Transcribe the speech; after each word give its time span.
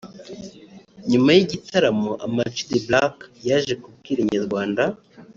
nyuma 1.11 1.29
y'igitaramo 1.35 2.11
Ama 2.25 2.43
G 2.53 2.55
The 2.69 2.79
Black 2.87 3.15
yaje 3.47 3.73
kubwira 3.83 4.19
Inyarwanda 4.25 4.83